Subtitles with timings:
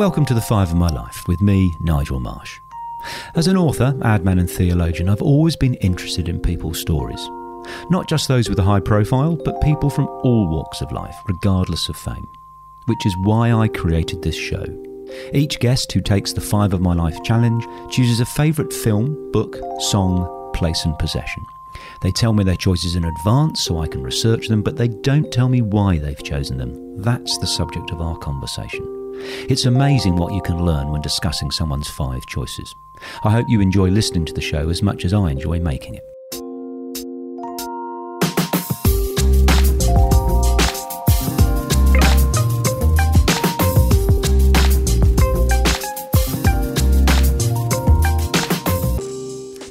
[0.00, 2.58] Welcome to The Five of My Life with me, Nigel Marsh.
[3.34, 7.20] As an author, adman, and theologian, I've always been interested in people's stories.
[7.90, 11.90] Not just those with a high profile, but people from all walks of life, regardless
[11.90, 12.26] of fame.
[12.86, 14.64] Which is why I created this show.
[15.34, 19.58] Each guest who takes the Five of My Life challenge chooses a favourite film, book,
[19.80, 21.44] song, place, and possession.
[22.00, 25.30] They tell me their choices in advance so I can research them, but they don't
[25.30, 27.02] tell me why they've chosen them.
[27.02, 28.99] That's the subject of our conversation.
[29.22, 32.74] It's amazing what you can learn when discussing someone's five choices.
[33.24, 36.04] I hope you enjoy listening to the show as much as I enjoy making it.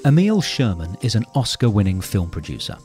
[0.05, 2.77] Emile Sherman is an Oscar winning film producer.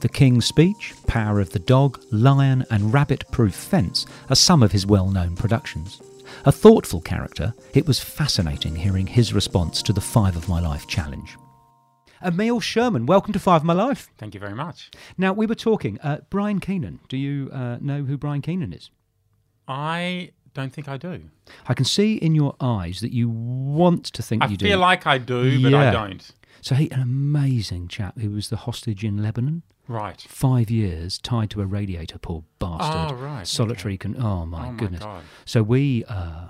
[0.00, 4.72] The King's Speech, Power of the Dog, Lion, and Rabbit Proof Fence are some of
[4.72, 6.00] his well known productions.
[6.44, 10.86] A thoughtful character, it was fascinating hearing his response to the Five of My Life
[10.86, 11.36] challenge.
[12.22, 14.10] Emile Sherman, welcome to Five of My Life.
[14.18, 14.90] Thank you very much.
[15.16, 17.00] Now, we were talking, uh, Brian Keenan.
[17.08, 18.90] Do you uh, know who Brian Keenan is?
[19.66, 21.22] I don't think I do.
[21.66, 25.06] I can see in your eyes that you want to think I you feel like
[25.06, 26.30] I do, but I don't.
[26.60, 29.62] so, he, an amazing chap who was the hostage in Lebanon.
[29.90, 30.20] Right.
[30.20, 33.10] Five years tied to a radiator, poor bastard.
[33.10, 33.98] Oh, right, Solitary.
[33.98, 35.02] Con- oh, my oh goodness.
[35.02, 35.20] my.
[35.44, 36.46] So we, uh,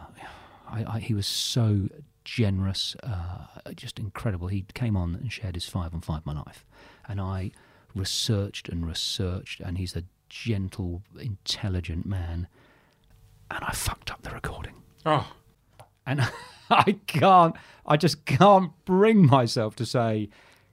[0.68, 1.88] I, I, he was so
[2.22, 4.48] generous, uh, just incredible.
[4.48, 6.66] He came on and shared his five on five my life,
[7.08, 7.52] and I
[7.94, 12.46] researched and researched, and he's a gentle, intelligent man,
[13.50, 14.74] and I fucked up the recording,
[15.06, 15.32] Oh,
[16.06, 16.30] and
[16.70, 20.28] I can't, I just can't bring myself to say.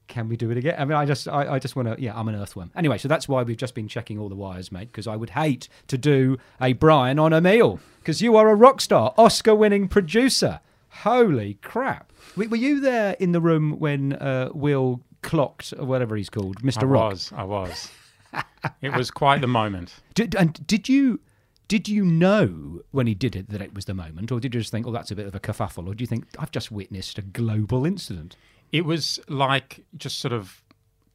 [0.07, 0.75] Can we do it again?
[0.77, 2.01] I mean, I just, I, I just want to.
[2.01, 2.71] Yeah, I'm an earthworm.
[2.75, 4.89] Anyway, so that's why we've just been checking all the wires, mate.
[4.91, 7.79] Because I would hate to do a Brian on Emile.
[7.99, 10.61] Because you are a rock star, Oscar-winning producer.
[11.01, 12.11] Holy crap!
[12.35, 16.83] Were you there in the room when uh, Will clocked or whatever he's called, Mr.
[16.83, 17.11] I Rock?
[17.11, 17.33] was.
[17.35, 17.91] I was.
[18.81, 19.95] it was quite the moment.
[20.15, 21.19] Did, and did you?
[21.67, 24.61] Did you know when he did it that it was the moment, or did you
[24.61, 26.71] just think, "Oh, that's a bit of a kerfuffle," or do you think I've just
[26.71, 28.37] witnessed a global incident?
[28.71, 30.61] It was like just sort of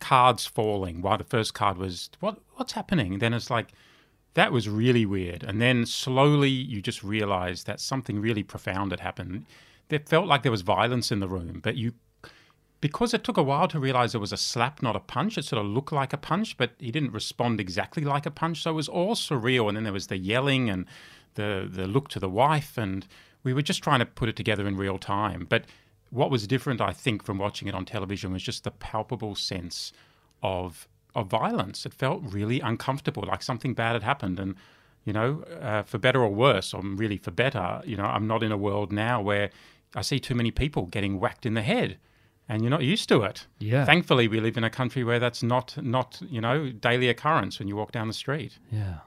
[0.01, 1.03] cards falling.
[1.03, 3.19] While the first card was, what what's happening?
[3.19, 3.69] Then it's like,
[4.35, 5.43] that was really weird.
[5.43, 9.47] And then slowly you just realize that something really profound had happened.
[9.89, 11.93] There felt like there was violence in the room, but you,
[12.81, 15.45] because it took a while to realize it was a slap, not a punch, it
[15.45, 18.63] sort of looked like a punch, but he didn't respond exactly like a punch.
[18.63, 19.69] So it was all surreal.
[19.69, 20.87] And then there was the yelling and
[21.35, 22.79] the, the look to the wife.
[22.79, 23.07] And
[23.45, 25.47] we were just trying to put it together in real time.
[25.49, 25.65] But
[26.13, 29.93] what was different, I think, from watching it on television was just the palpable sense
[30.43, 31.85] of of violence.
[31.85, 34.55] It felt really uncomfortable, like something bad had happened, and
[35.05, 38.43] you know, uh, for better or worse, or really for better, you know, I'm not
[38.43, 39.51] in a world now where
[39.95, 41.99] I see too many people getting whacked in the head,
[42.49, 43.47] and you're not used to it.
[43.59, 43.85] Yeah.
[43.85, 47.69] Thankfully, we live in a country where that's not not you know daily occurrence when
[47.69, 48.59] you walk down the street.
[48.71, 48.99] Yeah.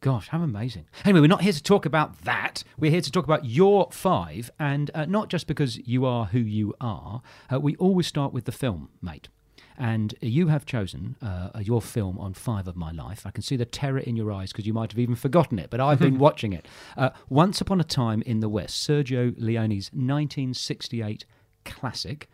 [0.00, 0.86] Gosh, how amazing.
[1.04, 2.62] Anyway, we're not here to talk about that.
[2.78, 6.38] We're here to talk about your five, and uh, not just because you are who
[6.38, 7.20] you are.
[7.52, 9.28] Uh, we always start with the film, mate.
[9.76, 13.24] And you have chosen uh, your film on Five of My Life.
[13.26, 15.70] I can see the terror in your eyes because you might have even forgotten it,
[15.70, 16.66] but I've been watching it.
[16.96, 21.24] Uh, Once Upon a Time in the West, Sergio Leone's 1968
[21.64, 22.28] classic.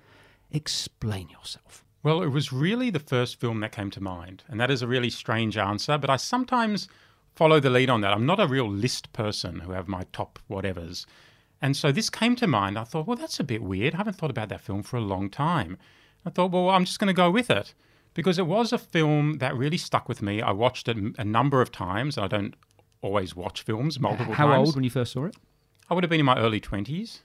[0.50, 1.84] Explain yourself.
[2.02, 4.86] Well, it was really the first film that came to mind, and that is a
[4.86, 6.88] really strange answer, but I sometimes
[7.34, 8.12] follow the lead on that.
[8.12, 11.06] I'm not a real list person who have my top whatevers.
[11.60, 12.78] And so this came to mind.
[12.78, 13.94] I thought, well, that's a bit weird.
[13.94, 15.78] I haven't thought about that film for a long time.
[16.26, 17.74] I thought, well, I'm just going to go with it
[18.12, 20.40] because it was a film that really stuck with me.
[20.40, 22.18] I watched it a number of times.
[22.18, 22.54] I don't
[23.02, 24.54] always watch films multiple How times.
[24.54, 25.36] How old when you first saw it?
[25.90, 27.20] I would have been in my early 20s.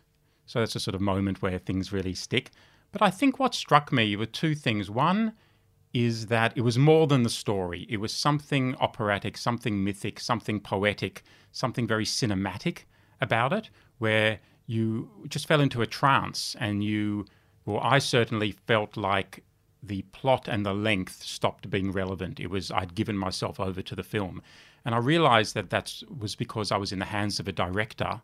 [0.45, 2.51] So that's a sort of moment where things really stick.
[2.91, 4.89] But I think what struck me were two things.
[4.89, 5.33] One
[5.93, 10.59] is that it was more than the story, it was something operatic, something mythic, something
[10.59, 12.83] poetic, something very cinematic
[13.21, 17.25] about it, where you just fell into a trance and you,
[17.65, 19.43] well, I certainly felt like
[19.81, 22.39] the plot and the length stopped being relevant.
[22.39, 24.41] It was I'd given myself over to the film,
[24.85, 28.21] and I realized that that was because I was in the hands of a director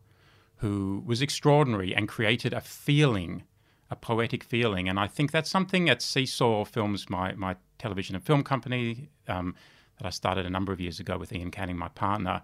[0.57, 3.43] who was extraordinary and created a feeling,
[3.89, 4.89] a poetic feeling.
[4.89, 9.55] And I think that's something at Seesaw Films, my my television and film company um,
[9.97, 12.41] that I started a number of years ago with Ian Canning, my partner.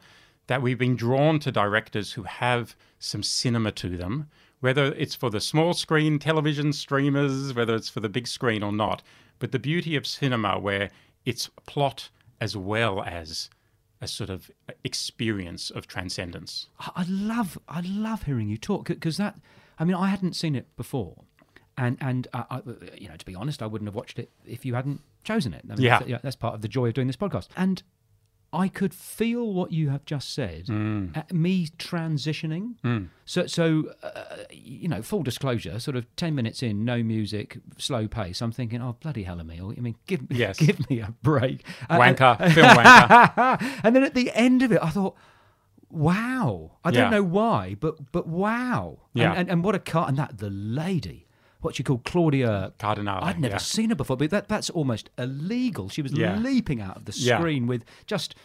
[0.48, 4.28] That we've been drawn to directors who have some cinema to them,
[4.60, 8.72] whether it's for the small screen television streamers, whether it's for the big screen or
[8.72, 9.02] not.
[9.40, 10.90] But the beauty of cinema, where
[11.26, 12.10] it's plot
[12.40, 13.50] as well as
[14.02, 14.50] a sort of
[14.84, 16.68] experience of transcendence.
[16.80, 19.40] I love, I love hearing you talk because that.
[19.80, 21.24] I mean, I hadn't seen it before,
[21.78, 22.62] and and uh, I,
[22.98, 25.64] you know, to be honest, I wouldn't have watched it if you hadn't chosen it.
[25.70, 26.00] I mean, Yeah.
[26.00, 27.48] that's, that's part of the joy of doing this podcast.
[27.56, 27.82] And
[28.54, 30.70] I could feel what you have just said.
[30.70, 33.08] uh, me transitioning.
[33.26, 38.10] So, so uh, you know, full disclosure, sort of ten minutes in, no music, slow
[38.10, 38.42] pace.
[38.42, 39.74] I'm thinking, oh bloody hell, Emile!
[39.78, 40.58] I mean, give me, Yes.
[40.66, 41.64] give me a break.
[41.90, 43.80] Uh, Wanker, film wanker.
[43.86, 45.16] and then at the end of it, I thought,
[45.90, 46.72] wow.
[46.84, 47.10] I don't Yeah.
[47.10, 49.00] know why, but but wow.
[49.14, 49.34] And- Yeah.
[49.34, 50.08] And, and, what a car.
[50.08, 51.28] And that, the lady,
[51.62, 52.74] what she called Claudia.
[52.80, 53.58] Cardinale, I'd never yeah.
[53.60, 55.90] seen her before, but that, that's almost illegal.
[55.90, 56.38] She was Yeah.
[56.38, 57.38] leaping out of the Yeah.
[57.40, 58.36] screen with just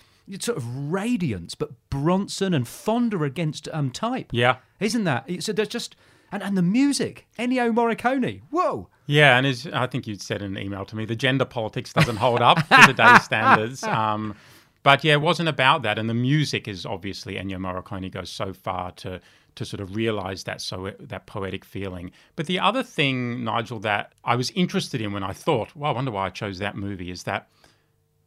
[0.41, 4.29] sort of radiance, but Bronson and Fonda against um, type.
[4.33, 4.57] Yeah.
[4.81, 5.31] Isn't that?
[5.43, 5.97] So there's just.
[6.33, 8.41] And, and the music, Ennio Morricone.
[8.51, 8.89] Whoa.
[9.07, 11.93] Yeah, and as I think you said in an email to me, the gender politics
[11.93, 13.85] doesn't hold up to today's standards.
[13.85, 14.35] Um,
[14.83, 18.53] but yeah, it wasn't about that, and the music is obviously Ennio Morricone goes so
[18.53, 19.21] far to
[19.57, 22.13] to sort of realize that so that poetic feeling.
[22.37, 25.95] But the other thing, Nigel, that I was interested in when I thought, well, I
[25.95, 27.49] wonder why I chose that movie, is that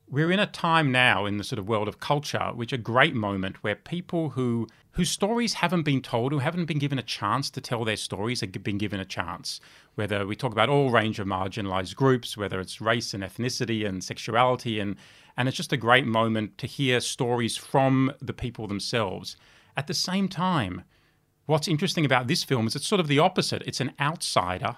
[0.10, 3.14] we're in a time now in the sort of world of culture, which a great
[3.14, 7.50] moment where people who whose stories haven't been told, who haven't been given a chance
[7.52, 9.62] to tell their stories, have been given a chance.
[9.96, 14.04] Whether we talk about all range of marginalized groups, whether it's race and ethnicity and
[14.04, 14.96] sexuality, and
[15.38, 19.38] and it's just a great moment to hear stories from the people themselves.
[19.78, 20.84] At the same time,
[21.50, 23.64] what's interesting about this film is it's sort of the opposite.
[23.66, 24.78] It's an outsider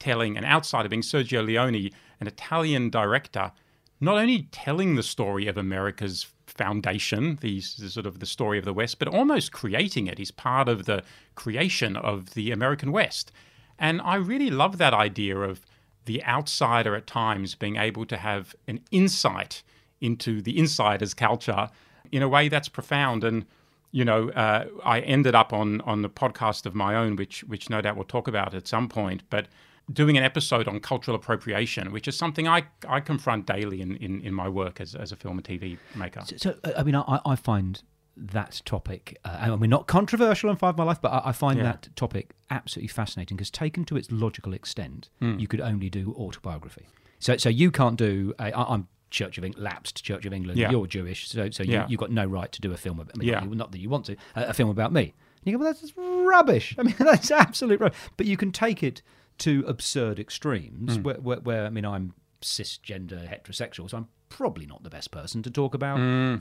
[0.00, 3.52] telling, an outsider being Sergio Leone, an Italian director,
[4.00, 8.64] not only telling the story of America's foundation, the, the sort of the story of
[8.64, 10.18] the West, but almost creating it.
[10.18, 11.04] He's part of the
[11.36, 13.30] creation of the American West.
[13.78, 15.64] And I really love that idea of
[16.06, 19.62] the outsider at times being able to have an insight
[20.00, 21.68] into the insider's culture
[22.10, 23.22] in a way that's profound.
[23.22, 23.46] And
[23.90, 27.70] you know, uh, I ended up on on the podcast of my own, which which
[27.70, 29.48] no doubt we'll talk about at some point, but
[29.90, 34.20] doing an episode on cultural appropriation, which is something I, I confront daily in, in,
[34.20, 36.20] in my work as, as a film and TV maker.
[36.36, 37.82] So, uh, I mean, I, I find
[38.14, 41.32] that topic, uh, I mean, not controversial on Five of My Life, but I, I
[41.32, 41.62] find Yeah.
[41.64, 45.38] that topic absolutely fascinating because taken to its logical extent, Hmm.
[45.38, 46.86] you could only do autobiography.
[47.18, 48.34] So, so you can't do.
[48.38, 50.58] A, I, I'm Church of England, lapsed Church of England.
[50.58, 50.70] Yeah.
[50.70, 51.86] You're Jewish, so so you, Yeah.
[51.88, 53.00] you've got no right to do a film.
[53.00, 53.40] About, I mean, Yeah.
[53.44, 55.02] not, that you want to, a, a film about me.
[55.44, 56.74] And you go, well, that's rubbish.
[56.78, 57.98] I mean, that's absolute rubbish.
[58.16, 59.02] But you can take it
[59.38, 61.02] to absurd extremes, Hmm.
[61.02, 65.42] where, where, where I mean, I'm cisgender heterosexual, so I'm probably not the best person
[65.42, 66.38] to talk about uh,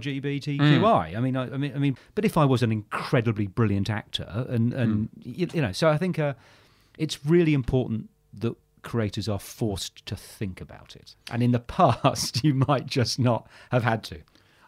[0.00, 1.16] LGBTQI.
[1.16, 4.46] I mean, I, I mean, I mean, but if I was an incredibly brilliant actor,
[4.48, 6.34] and and you, you know, so I think uh,
[6.98, 8.54] it's really important that
[8.86, 13.46] creators are forced to think about it, and in the past, you might just not
[13.70, 14.20] have had to.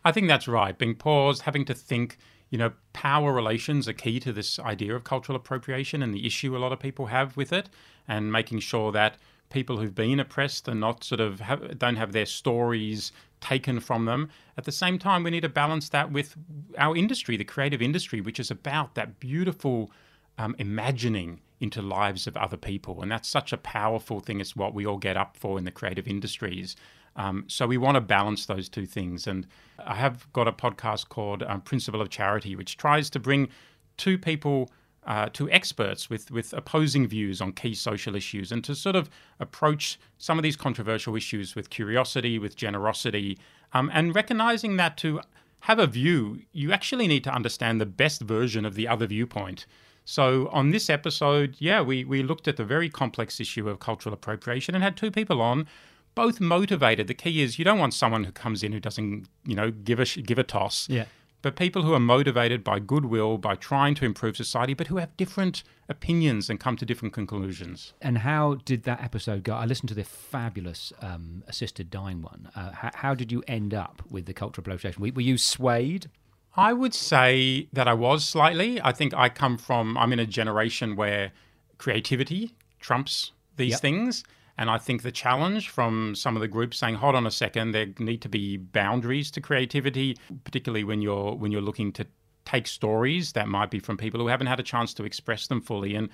[0.05, 0.77] I think that's right.
[0.77, 2.19] Being paused, having to think,
[2.51, 6.57] you know, power relations are key to this idea of cultural appropriation and the issue
[6.57, 7.71] a lot of people have with it,
[8.07, 9.17] and making sure that
[9.51, 14.05] people who've been oppressed and not sort of have, don't have their stories taken from
[14.05, 14.29] them.
[14.57, 16.37] At the same time, we need to balance that with
[16.77, 19.91] our industry, the creative industry, which is about that beautiful
[20.37, 23.03] um, imagining into lives of other people.
[23.03, 24.41] And that's such a powerful thing.
[24.41, 26.77] It's what we all get up for in the creative industries.
[27.17, 29.27] Um, so we want to balance those two things.
[29.27, 29.47] And
[29.79, 33.49] I have got a podcast called um, Principle of Charity, which tries to bring
[33.97, 34.71] two people,
[35.05, 39.11] uh, two experts with, with opposing views on key social issues, and to sort of
[39.41, 43.37] approach some of these controversial issues with curiosity, with generosity,
[43.73, 45.21] um, and recognizing that to
[45.63, 49.67] have a view, you actually need to understand the best version of the other viewpoint.
[50.09, 54.15] So on this episode, yeah, we, we looked at the very complex issue of cultural
[54.15, 55.67] appropriation and had two people on,
[56.15, 57.09] both motivated.
[57.09, 60.01] The key is you don't want someone who comes in who doesn't, you know, give
[60.01, 60.89] a give a toss.
[60.89, 61.05] Yeah.
[61.43, 65.15] But people who are motivated by goodwill, by trying to improve society, but who have
[65.19, 67.93] different opinions and come to different conclusions.
[68.01, 69.57] And how did that episode go?
[69.57, 72.49] I listened to the fabulous um, assisted dying one.
[72.57, 75.03] Uh, how, how did you end up with the cultural appropriation?
[75.03, 76.09] Were, were you swayed?
[76.57, 78.81] I would say that I was slightly.
[78.83, 81.33] I think I come from, I'm in a generation where
[81.79, 83.81] creativity trumps these Yep.
[83.81, 84.25] things.
[84.57, 87.71] And I think the challenge from some of the groups saying, hold on a second,
[87.71, 92.07] there need to be boundaries to creativity, particularly when you're when you're looking to
[92.45, 95.61] take stories that might be from people who haven't had a chance to express them
[95.61, 95.95] fully.
[95.95, 96.09] And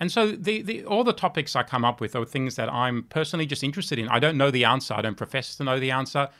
[0.00, 3.02] and so the, the all the topics I come up with are things that I'm
[3.04, 4.08] personally just interested in.
[4.08, 4.94] I don't know the answer.
[4.94, 6.30] I don't profess to know the answer.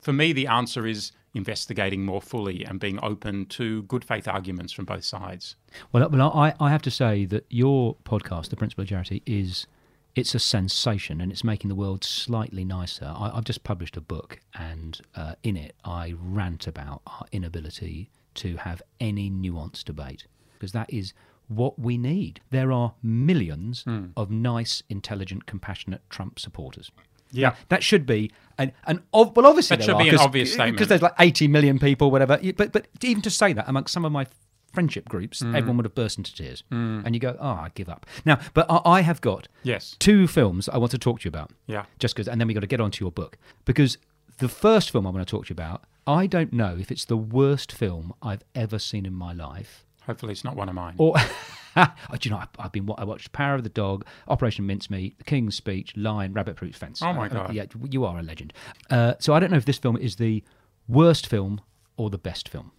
[0.00, 4.72] For me, the answer is investigating more fully and being open to good faith arguments
[4.72, 5.56] from both sides.
[5.92, 9.66] Well, well, I, I have to say that your podcast, The Principle of Charity, is
[10.14, 13.06] It's a sensation and it's making the world slightly nicer.
[13.16, 18.10] I, I've just published a book, and uh, in it, I rant about our inability
[18.36, 21.12] to have any nuanced debate because that is
[21.48, 22.40] what we need.
[22.50, 24.06] There are millions Hmm.
[24.16, 26.90] of nice, intelligent, compassionate Trump supporters.
[27.32, 27.54] Yeah.
[27.68, 30.76] That should be an, an ov- well, obviously That should are, be an obvious statement.
[30.76, 32.38] because there's like 80 million people, whatever.
[32.56, 34.26] But but even to say that amongst some of my
[34.72, 35.54] friendship groups, Hmm.
[35.54, 38.06] everyone would have burst into tears, and you go, oh, I give up.
[38.24, 39.94] Now, but I, I have got Yes.
[39.98, 41.50] two films I want to talk to you about.
[41.66, 41.84] Yeah.
[41.98, 43.98] Just because, and then we got to get on to your book because
[44.38, 47.04] the first film I want to talk to you about, I don't know if it's
[47.04, 49.83] the worst film I've ever seen in my life.
[50.06, 50.94] Hopefully, it's not one of mine.
[50.98, 51.14] Or,
[51.76, 51.82] do
[52.22, 55.96] you know, I've been I watched Power of the Dog, Operation Mincemeat, The King's Speech,
[55.96, 57.00] Lion, Rabbit Proof Fence.
[57.02, 57.54] Oh, my Uh, God.
[57.54, 58.52] yeah, you are a legend.
[58.90, 60.42] Uh, so I don't know if this film is the
[60.88, 61.60] worst film
[61.96, 62.72] or the best film,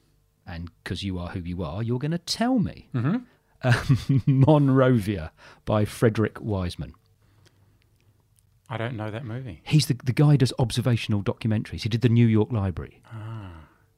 [0.45, 2.89] and because you are who you are, you're going to tell me.
[2.93, 3.17] Mm-hmm.
[4.27, 5.31] Monrovia
[5.65, 6.93] by Frederick Wiseman.
[8.69, 9.61] I don't know that movie.
[9.63, 11.81] He's the the guy who does observational documentaries.
[11.83, 13.01] He did the New York Library.
[13.11, 13.51] Ah.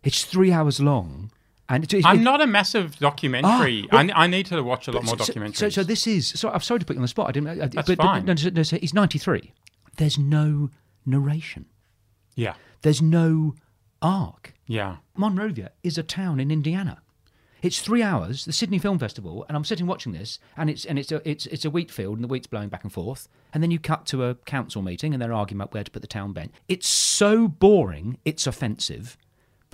[0.03, 1.31] It's three hours long,
[1.69, 3.85] and it's, it's, I'm not a massive documentary.
[3.91, 5.57] Ah, well- I, I need to watch a lot more so- documentaries.
[5.57, 6.27] So, so this is.
[6.29, 7.27] So I'm sorry to put you on the spot.
[7.29, 7.49] I didn't.
[7.49, 8.25] I, That's but, but- fine.
[8.25, 9.53] no, no, no, so he's 93.
[9.97, 10.69] There's no
[11.05, 11.65] narration.
[12.35, 13.55] yeah, There's no
[14.01, 14.53] arc.
[14.67, 17.01] yeah, Monrovia is a town in Indiana.
[17.63, 20.99] It's three hours, the Sydney Film Festival, and I'm sitting watching this, and it's and
[20.99, 23.63] it's a it's it's a wheat field, and the wheat's blowing back and forth, and
[23.63, 26.07] then you cut to a council meeting, and they're arguing about where to put the
[26.07, 26.53] town bench.
[26.67, 29.17] It's so boring, it's offensive,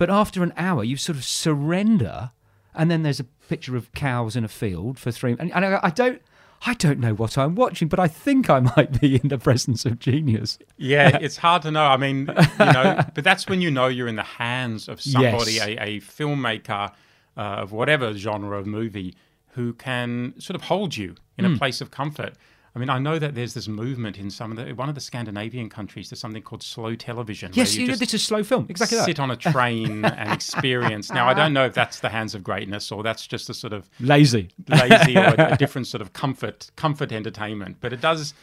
[0.06, 2.30] but after an hour, you sort of surrender,
[2.74, 5.80] and then there's a picture of cows in a field for three, and, and I,
[5.82, 6.20] I don't.
[6.66, 9.84] I don't know what I'm watching, but I think I might be in the presence
[9.84, 10.58] of genius.
[10.78, 11.18] yeah.
[11.20, 11.84] it's hard to know.
[11.84, 12.20] I mean,
[12.58, 15.66] you know, but that's when you know you're in the hands of somebody, Yes.
[15.66, 16.90] a, a filmmaker
[17.36, 19.14] uh, of whatever genre of movie,
[19.50, 21.54] who can sort of hold you in Hmm.
[21.54, 22.32] a place of comfort.
[22.76, 25.00] I mean, I know that there's this movement in some of the one of the
[25.00, 26.10] Scandinavian countries.
[26.10, 27.52] There's something called slow television.
[27.52, 28.66] where Yes, you you know, just this is slow film.
[28.68, 29.04] Exactly that.
[29.04, 31.12] sit on a train and experience.
[31.12, 31.42] Now, I uh-huh.
[31.42, 34.48] don't know if that's the hands of greatness or that's just a sort of Lazy.
[34.68, 37.76] lazy or a, a different sort of comfort comfort entertainment.
[37.80, 38.34] But it does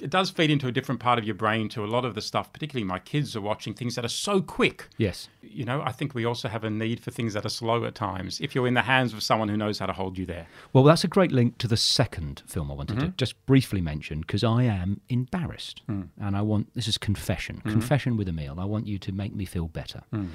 [0.00, 2.20] it does feed into a different part of your brain to a lot of the
[2.20, 2.52] stuff.
[2.52, 4.88] Particularly, my kids are watching things that are so quick.
[4.98, 5.28] Yes.
[5.42, 7.94] You know, I think we also have a need for things that are slow at
[7.94, 8.40] times.
[8.40, 10.46] If you're in the hands of someone who knows how to hold you there.
[10.72, 13.06] Well, that's a great link to the second film I wanted Mm-hmm.
[13.06, 16.02] to just briefly mention because I am embarrassed Hmm.
[16.20, 17.70] and I want this is confession, Mm-hmm.
[17.70, 18.60] confession with Emile.
[18.60, 20.02] I want you to make me feel better.
[20.12, 20.26] Hmm.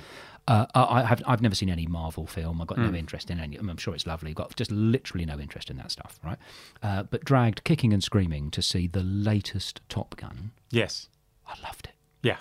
[0.47, 2.61] Uh, I I have I've never seen any Marvel film.
[2.61, 2.91] I've got Hmm.
[2.91, 3.57] no interest in any.
[3.57, 4.33] I'm sure it's lovely.
[4.33, 6.37] Got just literally no interest in that stuff, right?
[6.81, 10.51] Uh, but dragged kicking and screaming to see the latest Top Gun.
[10.71, 11.09] Yes.
[11.47, 11.95] I loved it.
[12.23, 12.37] Yeah.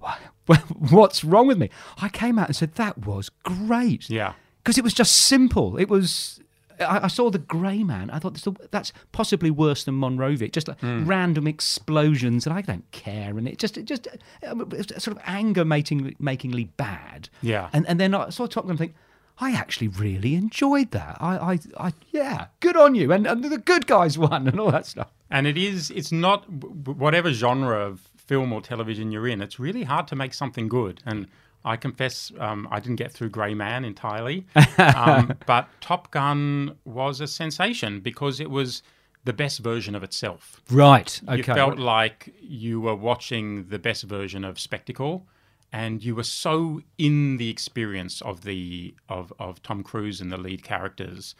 [0.46, 1.68] Well, what's wrong with me?
[2.00, 4.08] I came out and said that was great.
[4.08, 4.32] Yeah.
[4.62, 5.76] because it was just simple.
[5.76, 6.40] It was.
[6.80, 8.10] I, I saw the Grey Man.
[8.10, 8.38] I thought
[8.70, 10.48] that's possibly worse than Monrovia.
[10.48, 11.04] Just like Hmm.
[11.06, 13.36] random explosions, and I don't care.
[13.38, 14.06] And it just, it just
[14.46, 17.28] uh, it's sort of anger making, makingly bad.
[17.42, 17.68] Yeah.
[17.72, 18.94] And and then I saw Top Gun and think,
[19.40, 21.16] I actually really enjoyed that.
[21.20, 21.58] I, I,
[21.88, 23.12] I yeah, good on you.
[23.12, 25.10] And, and the good guys won and all that stuff.
[25.30, 29.84] And it is, it's not whatever genre of film or television you're in, it's really
[29.84, 31.00] hard to make something good.
[31.06, 31.28] And
[31.68, 34.46] I confess, um, I didn't get through Grey Man entirely.
[34.78, 38.82] um, but Top Gun was a sensation because it was
[39.24, 40.62] the best version of itself.
[40.70, 41.20] Right.
[41.28, 41.36] Okay.
[41.36, 45.26] You felt like you were watching the best version of spectacle.
[45.70, 50.38] And you were so in the experience of the of, of Tom Cruise and the
[50.38, 51.34] lead characters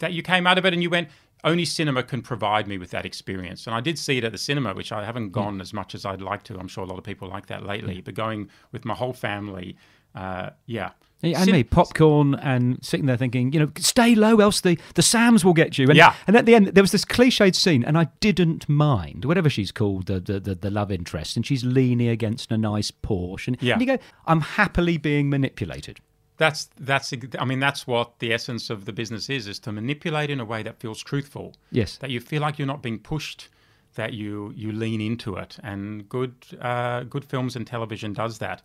[0.00, 1.08] that you came out of it and you went,
[1.44, 3.66] only cinema can provide me with that experience.
[3.66, 6.04] And I did see it at the cinema, which I haven't gone as much as
[6.04, 6.58] I'd like to.
[6.58, 8.00] I'm sure a lot of people like that lately.
[8.00, 9.76] But going with my whole family,
[10.14, 10.90] uh, yeah.
[11.24, 14.76] Yeah, And Cin- me, popcorn and sitting there thinking, you know, stay low, else the,
[14.96, 15.86] the Sams will get you.
[15.88, 16.14] And, Yeah.
[16.26, 19.70] and at the end, there was this cliched scene, and I didn't mind, whatever she's
[19.70, 23.48] called, the, the, the, the love interest, and she's leaning against a nice Porsche.
[23.48, 23.74] And, Yeah.
[23.74, 26.00] and you go, I'm happily being manipulated.
[26.38, 30.30] That's that's I mean that's what the essence of the business is is to manipulate
[30.30, 31.54] in a way that feels truthful.
[31.70, 31.96] Yes.
[31.98, 33.48] That you feel like you're not being pushed,
[33.94, 38.62] that you you lean into it, and good uh, good films and television does that.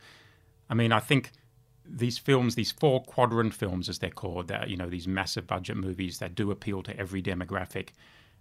[0.70, 1.32] I mean, I think
[1.86, 5.78] these films, these four quadrant films, as they're called, that you know these massive budget
[5.78, 7.90] movies that do appeal to every demographic,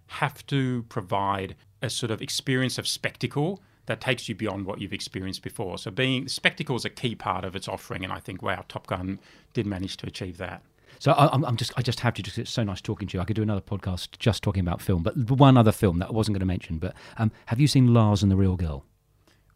[0.07, 4.93] have to provide a sort of experience of spectacle that takes you beyond what you've
[4.93, 5.77] experienced before.
[5.77, 8.87] So being spectacle is a key part of its offering, and I think wow, Top
[8.87, 9.19] Gun
[9.53, 10.61] did manage to achieve that.
[10.99, 12.23] So I, I'm, I'm just, I just have to.
[12.23, 13.21] Just, it's so nice talking to you.
[13.21, 16.11] I could do another podcast just talking about film, but one other film that I
[16.11, 16.77] wasn't going to mention.
[16.79, 18.85] But um, have you seen Lars and the Real Girl?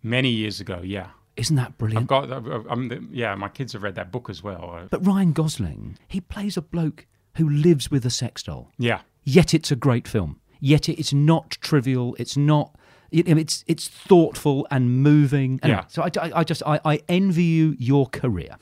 [0.04, 1.08] Many years ago, yeah.
[1.38, 2.04] Isn't that brilliant?
[2.04, 2.32] I've got,
[2.70, 4.76] I'm the, yeah, my kids have read that book as well.
[4.84, 7.08] Uh, But Ryan Gosling, he plays a bloke
[7.38, 8.72] who lives with a sex doll.
[8.78, 10.40] yeah, Yet it's a great film.
[10.60, 12.16] yet it's not trivial.
[12.20, 12.76] It's not.
[13.12, 15.60] It- It's it's thoughtful and moving.
[15.64, 15.84] And Yeah.
[15.88, 18.58] So I, I, I just I, I envy you your career.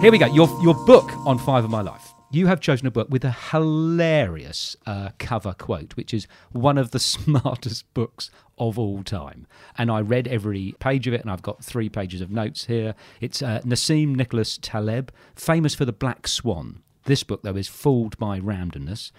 [0.00, 0.26] Here we go.
[0.26, 2.11] Your your book on Five of My Life.
[2.34, 6.90] You have chosen a book with a hilarious uh, cover quote, which is one of
[6.90, 9.46] the smartest books of all time.
[9.76, 12.94] And I read every page of it, and I've got three pages of notes here.
[13.20, 16.80] It's uh, Nassim Nicholas Taleb, famous for The Black Swan.
[17.04, 19.12] This book, though, is fooled by randomness.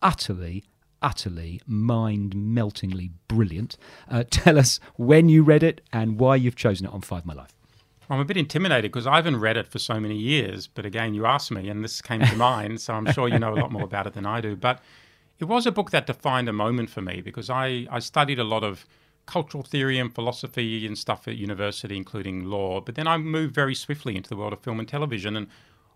[0.00, 0.64] Utterly,
[1.02, 3.76] utterly mind meltingly brilliant.
[4.10, 7.34] Uh, tell us when you read it and why you've chosen it on Five My
[7.34, 7.55] Life.
[8.08, 10.66] I'm a bit intimidated because I haven't read it for so many years.
[10.68, 13.52] But again, you asked me, and this came to mind, so I'm sure you know
[13.52, 14.54] a lot more about it than I do.
[14.54, 14.80] But
[15.38, 18.44] it was a book that defined a moment for me because I, I studied a
[18.44, 18.86] lot of
[19.26, 22.80] cultural theory and philosophy and stuff at university, including law.
[22.80, 25.48] But then I moved very swiftly into the world of film and television, and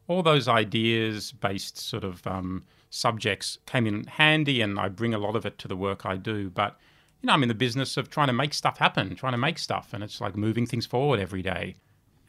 [0.09, 5.37] all those ideas-based sort of um, subjects came in handy, and I bring a lot
[5.37, 6.51] of it to the work I do.
[6.51, 6.77] But
[7.23, 9.59] you know, I'm in the business of trying to make stuff happen, trying to make
[9.59, 11.77] stuff, and it's like moving things forward every day.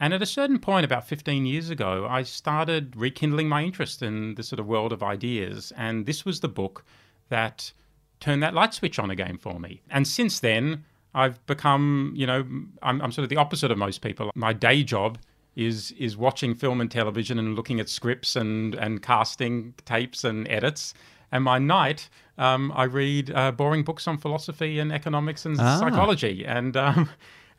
[0.02, 4.34] And at a certain point, about 15 years ago, I started rekindling my interest in
[4.34, 5.72] the sort of world of ideas.
[5.76, 6.84] And this was the book
[7.28, 7.72] that
[8.18, 9.80] turned that light switch on again for me.
[9.90, 12.40] And since then, I've become, you know,
[12.82, 14.32] I'm, I'm sort of the opposite of most people.
[14.34, 15.18] My day job
[15.54, 20.48] is is watching film and television and looking at scripts and, and casting tapes and
[20.48, 20.94] edits.
[21.30, 25.78] And my night, um, I read uh, boring books on philosophy and economics and Ah.
[25.78, 26.44] psychology.
[26.44, 27.08] And um,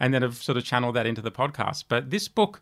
[0.03, 1.85] and then have sort of channeled that into the podcast.
[1.87, 2.61] But this book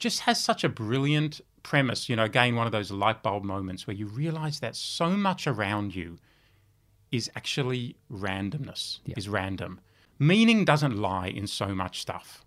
[0.00, 3.86] just has such a brilliant premise, you know, again, one of those light bulb moments
[3.86, 6.18] where you realize that so much around you
[7.12, 9.14] is actually randomness, yeah.
[9.16, 9.78] is random.
[10.18, 12.44] Meaning doesn't lie in so much stuff.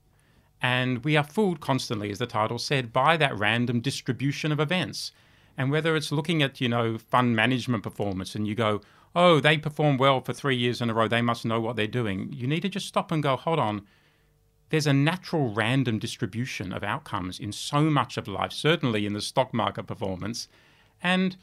[0.62, 5.13] And we are fooled constantly, as the title said, by that random distribution of events.
[5.57, 8.81] And whether it's looking at, you know, fund management performance and you go,
[9.15, 11.87] oh, they perform well for three years in a row, they must know what they're
[11.87, 12.29] doing.
[12.33, 13.83] You need to just stop and go, hold on,
[14.70, 19.22] there's a natural random distribution of outcomes in so much of life, certainly in the
[19.22, 20.48] stock market performance.
[21.01, 21.38] And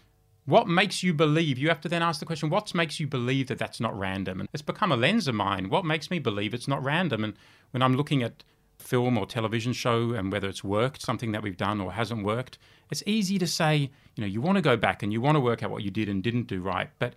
[0.47, 1.57] what makes you believe?
[1.59, 4.41] You have to then ask the question, what makes you believe that that's not random?
[4.41, 5.71] And it's become a lens of mine.
[5.71, 7.25] What makes me believe it's not random?
[7.25, 7.35] And
[7.71, 8.45] when I'm looking at
[8.79, 12.59] film or television show and whether it's worked, something that we've done or hasn't worked,
[12.91, 15.41] it's easy to say, you know, you want to go back and you want to
[15.41, 16.91] work out what you did and didn't do right.
[16.99, 17.15] But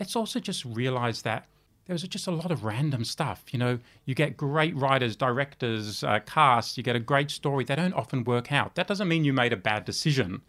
[0.00, 1.46] let's also just realize that
[1.86, 3.44] there was just a lot of random stuff.
[3.52, 7.64] You know, you get great writers, directors, uh, casts, you get a great story.
[7.64, 8.74] They don't often work out.
[8.74, 10.42] That doesn't mean you made a bad decision.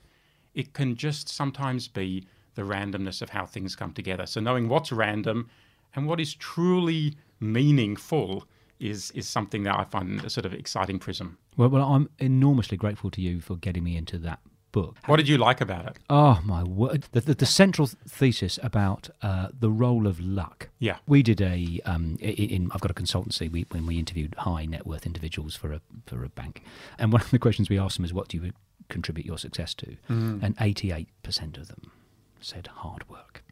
[0.53, 4.25] It can just sometimes be the randomness of how things come together.
[4.25, 5.49] So knowing what's random
[5.93, 8.47] and what is truly meaningful
[8.79, 11.37] is is something that I find a sort of exciting prism.
[11.55, 14.39] Well, well, I'm enormously grateful to you for getting me into that
[14.79, 14.93] book.
[15.05, 15.95] What did you like about it?
[16.09, 17.01] Oh my word!
[17.13, 17.87] The, the, the central
[18.19, 20.69] thesis about uh, the role of luck.
[20.79, 20.97] Yeah.
[21.07, 23.45] We did a um, i- in, I've got a consultancy.
[23.55, 26.61] We, when we interviewed high net worth individuals for a for a bank,
[26.99, 28.51] and one of the questions we asked them is, "What do you
[28.89, 29.89] contribute your success to?"
[30.43, 31.91] And eighty eight percent of them
[32.41, 33.43] said hard work.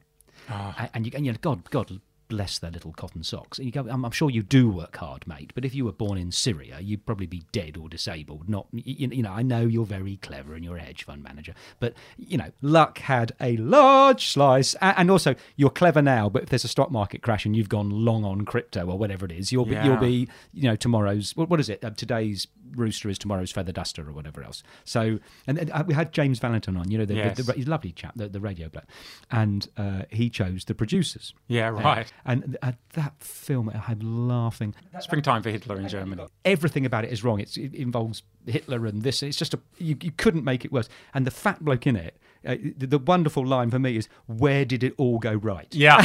[0.50, 1.88] A- And you, and you know, God, God
[2.28, 3.58] bless their little cotton socks.
[3.58, 5.52] And you go, I'm, I'm sure you do work hard, mate.
[5.56, 8.50] But if you were born in Syria, you'd probably be dead or disabled.
[8.50, 11.54] Not, you, you know, I know you're very clever and you're a hedge fund manager,
[11.80, 14.76] but you know, luck had a large slice.
[14.76, 17.70] A- And also, you're clever now, but if there's a stock market crash and you've
[17.70, 21.36] gone long on crypto or whatever it is, you'll be, you'll be, you know, tomorrow's
[21.36, 21.84] what, what is it?
[21.84, 24.64] Uh, today's rooster is tomorrow's feather duster or whatever else.
[24.84, 27.38] So, and, uh, we had James Valentine on, you know, the, Yes.
[27.38, 28.86] the, the, he's a lovely chap, the, the radio bloke,
[29.32, 31.34] and uh, he chose the producers.
[31.48, 32.12] Yeah, right.
[32.26, 34.76] And uh, that film, I'm laughing.
[35.00, 36.26] Springtime for Hitler in Germany.
[36.46, 37.40] Everything about it is wrong.
[37.40, 39.24] It's, it involves Hitler and this.
[39.24, 40.90] It's just a you, you couldn't make it worse.
[41.14, 44.65] And the fat bloke in it, uh, the, the wonderful line for me is, "Where
[44.65, 46.01] did it all go right?" Yeah.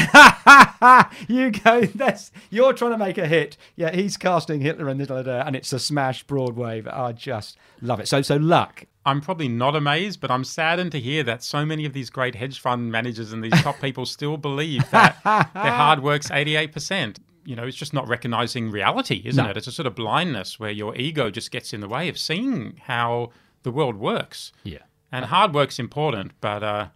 [1.29, 1.83] you go.
[1.83, 3.57] That's you're trying to make a hit.
[3.77, 6.85] Yeah, he's casting Hitler and da, and it's a smash Broadway.
[6.87, 8.09] I just love it.
[8.09, 8.85] So so luck.
[9.07, 12.35] I'm probably not amazed, but I'm saddened to hear that so many of these great
[12.35, 17.17] hedge fund managers and these top people still believe that their hard work's 88%.
[17.47, 19.51] You know, it's just not recognizing reality, isn't No.
[19.51, 19.57] it?
[19.57, 22.79] It's a sort of blindness where your ego just gets in the way of seeing
[22.85, 23.31] how
[23.63, 24.53] the world works.
[24.65, 24.81] Yeah.
[25.11, 26.89] And hard work's important, but uh,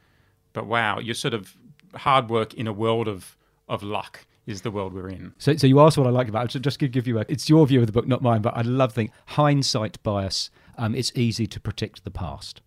[0.53, 1.57] but wow, you're sort of
[1.95, 3.37] hard work in a world of
[3.69, 5.33] of luck is the world we're in.
[5.39, 6.61] So, so you asked what I like about it.
[6.61, 8.43] Just to give you a, it's your view of the book, not mine.
[8.43, 10.51] But I love the hindsight bias.
[10.77, 12.61] Um, it's easy to predict the past.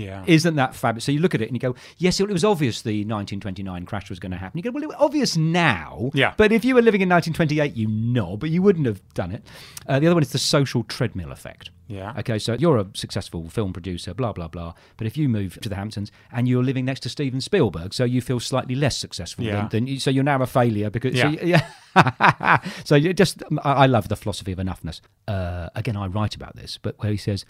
[0.00, 0.24] Yeah.
[0.26, 1.04] Isn't that fabulous?
[1.04, 4.08] So you look at it and you go, yes, it was obvious the 1929 crash
[4.10, 4.58] was going to happen.
[4.58, 6.10] You go, well, it was obvious now.
[6.14, 6.34] Yeah.
[6.36, 9.44] But if you were living in 1928, you know, but you wouldn't have done it.
[9.86, 11.70] Uh, the other one is the social treadmill effect.
[11.88, 12.14] Yeah.
[12.20, 14.74] Okay, so you're a successful film producer, blah, blah, blah.
[14.96, 18.04] But if you move to the Hamptons and you're living next to Steven Spielberg, so
[18.04, 19.62] you feel slightly less successful Yeah.
[19.62, 21.18] than, than you, so you're now a failure because.
[21.18, 21.42] So, Yeah.
[21.44, 21.46] you-
[21.96, 22.60] yeah.
[22.84, 25.00] so you just, I I love the philosophy of enoughness.
[25.26, 27.44] Uh, again, I write about this, but where he says,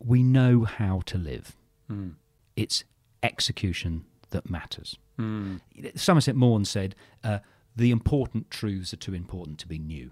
[0.00, 1.54] we know how to live.
[1.90, 2.14] Mm.
[2.56, 2.84] It's
[3.22, 4.96] execution that matters.
[5.18, 5.60] Mm.
[5.96, 7.38] Somerset Maugham said, uh,
[7.76, 10.10] the important truths are too important to be new.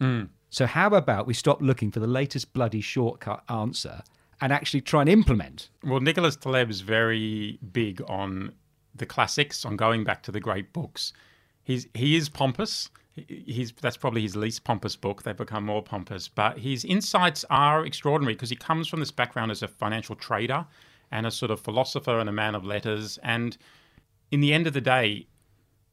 [0.00, 0.28] Mm.
[0.48, 4.02] So how about we stop looking for the latest bloody shortcut answer
[4.40, 5.70] and actually try and implement?
[5.84, 8.52] Well, Nicholas Taleb is very big on
[8.94, 11.12] the classics, on going back to the great books.
[11.62, 12.90] He's he is pompous.
[13.14, 15.22] He's that's probably his least pompous book.
[15.22, 19.50] They've become more pompous, but his insights are extraordinary because he comes from this background
[19.50, 20.66] as a financial trader
[21.10, 23.18] and a sort of philosopher and a man of letters.
[23.22, 23.56] And
[24.30, 25.26] in the end of the day,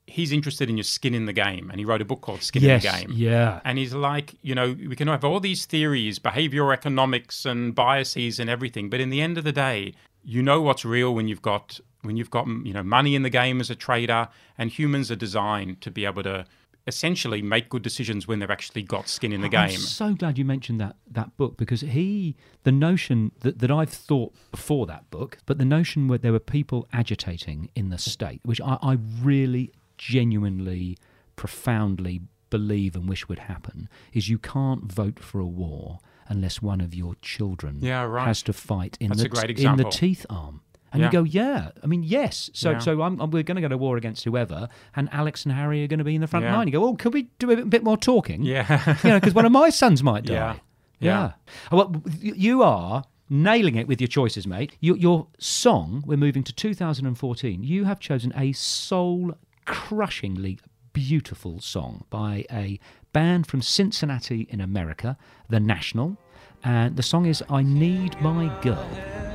[0.08, 1.70] he's interested in your skin in the game.
[1.70, 3.12] And he wrote a book called Skin in the Game.
[3.14, 3.60] yeah.
[3.66, 8.40] And he's like, you know, we can have all these theories, behavioral economics and biases
[8.40, 11.42] and everything, but in the end of the day, you know what's real when you've
[11.42, 14.28] got when you've got you know money in the game as a trader,
[14.58, 16.46] and humans are designed to be able to
[16.88, 19.70] essentially make good decisions when they've actually got skin in the game.
[19.70, 23.90] I'm so glad you mentioned that that book because he, the notion that, that I've
[23.90, 28.40] thought before that book, but the notion where there were people agitating in the state,
[28.44, 30.98] which I, I really genuinely,
[31.36, 36.82] profoundly believe and wish would happen, is you can't vote for a war unless one
[36.82, 38.28] of your children Yeah, right.
[38.28, 40.62] has to fight in That's the in the teeth arm.
[41.02, 41.20] And Yeah.
[41.20, 41.70] you go, yeah.
[41.84, 42.50] I mean, yes.
[42.54, 42.80] So, Yeah.
[42.80, 45.84] so I'm, I'm- we're going to go to war against whoever, and Alex and Harry
[45.84, 46.56] are going to be in the front Yeah.
[46.56, 46.68] line.
[46.68, 48.44] You go, oh, could we do a bit more talking?
[48.44, 48.96] Yeah.
[49.04, 50.62] you know, because one of my sons might die.
[51.00, 51.34] Yeah.
[51.72, 54.76] Well, you are nailing it with your choices, mate.
[54.80, 57.64] Your, your song, we're moving to 2014.
[57.64, 60.60] You have chosen a soul crushingly
[60.94, 62.80] beautiful song by a
[63.14, 65.18] band from Cincinnati in America,
[65.50, 66.18] The National.
[66.64, 69.27] And the song is I Need My Girl.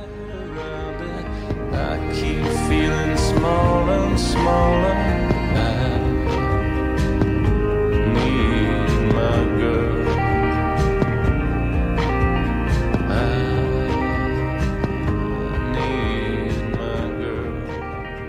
[2.13, 5.13] Keep feeling small and smaller.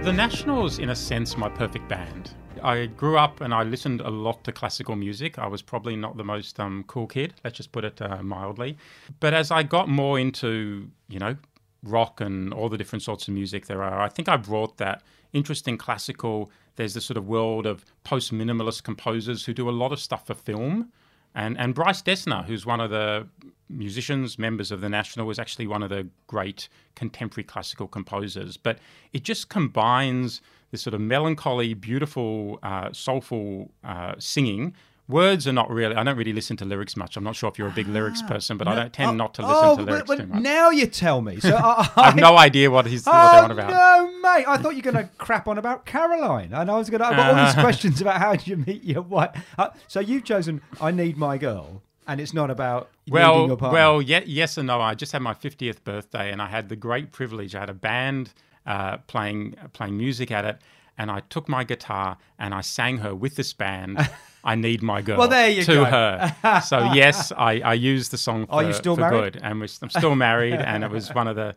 [0.05, 2.35] The Nationals, in a sense, my perfect band.
[2.63, 5.39] I grew up and I listened a lot to classical music.
[5.39, 8.77] I was probably not the most um, cool kid, let's just put it uh, mildly.
[9.19, 11.37] But as I got more into, you know,
[11.85, 15.03] rock and all the different sorts of music there are, I think I brought that
[15.33, 16.51] interest in classical.
[16.77, 20.27] There's this sort of world of post minimalist composers who do a lot of stuff
[20.27, 20.93] for film.
[21.37, 23.27] And, and Bryce Dessner, who's one of the
[23.69, 28.57] musicians, members of the National, was actually one of the great contemporary classical composers.
[28.57, 28.79] But
[29.13, 34.75] it just combines this sort of melancholy, beautiful, uh, soulful uh, singing.
[35.07, 37.19] Words are not really, I don't really listen to lyrics much.
[37.19, 39.43] I'm not sure if you're a big lyrics person, but I don't tend not to
[39.43, 40.43] listen oh, to lyrics but, too much.
[40.43, 41.41] now you tell me.
[41.41, 43.71] So I, I have no idea what, he's, what they're Oh on about.
[43.71, 44.47] no, mate!
[44.49, 47.07] I thought you were going to crap on about Caroline, and I was going to.
[47.07, 49.31] I've got all these questions about how did you meet your wife.
[49.59, 54.25] Uh, so you've chosen "I Need My Girl," and it's not about Well, well, ye-
[54.25, 54.81] yes and no.
[54.81, 57.55] I just had my 50th birthday, and I had the great privilege.
[57.55, 58.33] I had a band
[58.65, 60.59] uh, playing playing music at it,
[60.97, 63.99] and I took my guitar and I sang her with this band.
[64.47, 65.19] I need my girl.
[65.19, 65.85] Well, there you to go.
[65.87, 66.61] her.
[66.67, 68.47] So yes, I, I used the song.
[68.47, 69.33] For, Are you still for married?
[69.35, 71.55] good, and we're, I'm still married, and it was one of the.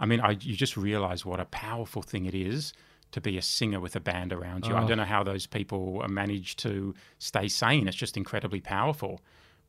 [0.00, 2.72] I mean, I, you just realise what a powerful thing it is
[3.10, 4.74] to be a singer with a band around you.
[4.74, 4.86] I Oh.
[4.88, 7.88] don't know how those people manage to stay sane.
[7.88, 9.20] It's just incredibly powerful.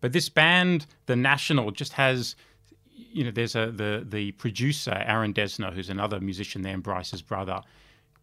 [0.02, 2.36] But this band, the National, just has
[3.12, 7.22] you know, there's a the the producer Aaron Dessner, who's another musician there, and Bryce's
[7.24, 7.62] brother,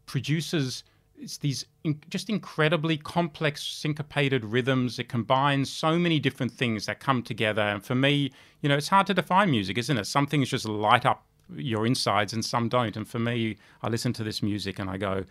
[0.07, 0.85] produces
[1.19, 4.99] it's these in, just incredibly complex syncopated rhythms.
[4.99, 7.63] It combines so many different things that come together.
[7.63, 10.07] And for me, you know, it's hard to define music, isn't it?
[10.07, 11.25] Some things just light up
[11.55, 12.97] your insides, and some don't.
[12.97, 15.25] And for me, I listen to this music and I go,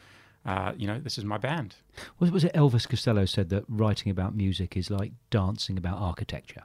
[0.46, 1.76] uh, you know, this is my band.
[2.20, 6.64] was, was it Elvis Costello said that writing about music is like dancing about architecture?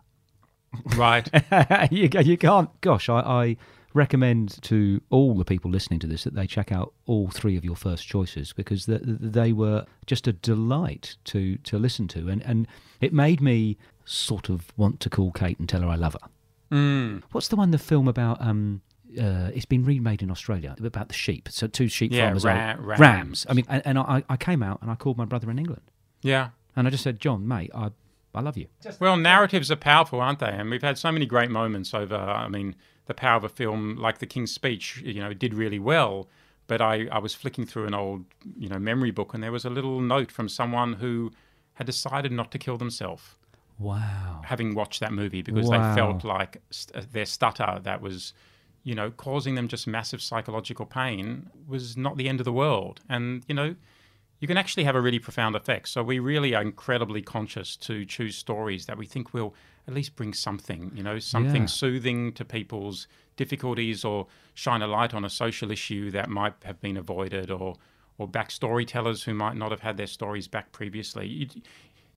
[0.97, 1.29] Right.
[1.91, 2.69] you, you can't.
[2.81, 3.57] Gosh, I, I
[3.95, 7.65] recommend to all the people listening to this that they check out all three of
[7.65, 12.29] your first choices because the, the, they were just a delight to to listen to,
[12.29, 12.67] and and
[13.01, 16.29] it made me sort of want to call Kate and tell her I love her.
[16.77, 17.23] Mm.
[17.33, 18.41] What's the one the film about?
[18.41, 18.83] Um,
[19.21, 21.49] uh, it's been remade in Australia about the sheep.
[21.51, 22.45] So two sheep Yeah, farmers.
[22.45, 23.01] ra- rams.
[23.01, 23.47] rams.
[23.51, 25.83] I mean, and, and I, I came out and I called my brother in England,
[26.23, 26.51] Yeah.
[26.77, 27.91] and I just said, John, mate, I
[28.33, 28.69] I love you.
[29.01, 30.47] Well, narratives are powerful, aren't they?
[30.53, 32.15] And we've had so many great moments over.
[32.15, 32.77] I mean,
[33.11, 36.29] the power of a film like The King's Speech, you know, did really well.
[36.69, 38.25] But I, I was flicking through an old,
[38.57, 41.33] you know, memory book, and there was a little note from someone who
[41.75, 43.25] had decided not to kill themselves
[43.79, 44.43] Wow.
[44.45, 45.79] having watched that movie because Wow.
[45.79, 48.33] they felt like st- uh, their stutter that was,
[48.85, 53.01] you know, causing them just massive psychological pain was not the end of the world.
[53.09, 53.75] And, you know,
[54.39, 55.89] you can actually have a really profound effect.
[55.89, 59.55] So we really are incredibly conscious to choose stories that we think will
[59.91, 61.67] at least bring something, you know, something Yeah.
[61.67, 66.81] soothing to people's difficulties or shine a light on a social issue that might have
[66.81, 67.77] been avoided or
[68.19, 71.27] or back storytellers who might not have had their stories back previously.
[71.27, 71.47] You,